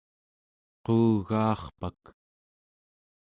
quugaarpak 0.85 2.03